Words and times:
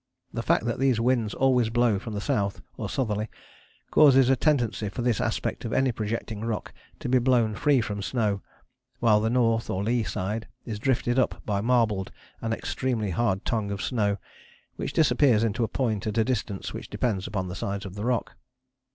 The 0.33 0.41
fact 0.41 0.65
that 0.65 0.79
these 0.79 0.99
winds 0.99 1.35
always 1.35 1.69
blow 1.69 1.99
from 1.99 2.13
the 2.13 2.21
south, 2.21 2.59
or 2.75 2.89
southerly, 2.89 3.29
causes 3.91 4.29
a 4.31 4.35
tendency 4.35 4.89
for 4.89 5.03
this 5.03 5.21
aspect 5.21 5.63
of 5.63 5.73
any 5.73 5.91
projecting 5.91 6.41
rock 6.41 6.73
to 7.01 7.07
be 7.07 7.19
blown 7.19 7.53
free 7.53 7.81
from 7.81 8.01
snow, 8.01 8.41
while 8.99 9.21
the 9.21 9.29
north 9.29 9.69
or 9.69 9.83
lee 9.83 10.01
side 10.01 10.47
is 10.65 10.79
drifted 10.79 11.19
up 11.19 11.43
by 11.45 11.59
a 11.59 11.61
marbled 11.61 12.11
and 12.41 12.51
extremely 12.51 13.11
hard 13.11 13.45
tongue 13.45 13.69
of 13.69 13.79
snow, 13.79 14.17
which 14.75 14.91
disappears 14.93 15.43
into 15.43 15.63
a 15.63 15.67
point 15.67 16.07
at 16.07 16.17
a 16.17 16.23
distance 16.23 16.73
which 16.73 16.89
depends 16.89 17.27
upon 17.27 17.47
the 17.47 17.53
size 17.53 17.85
of 17.85 17.93
the 17.93 18.03
rock. 18.03 18.35